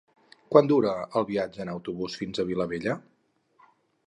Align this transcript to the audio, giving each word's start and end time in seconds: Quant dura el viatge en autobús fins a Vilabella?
Quant 0.53 0.69
dura 0.71 0.93
el 1.21 1.27
viatge 1.27 1.61
en 1.67 1.71
autobús 1.75 2.19
fins 2.23 2.41
a 2.41 2.47
Vilabella? 2.53 2.97